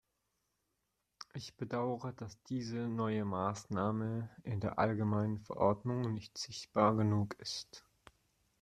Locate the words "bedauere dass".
1.57-2.41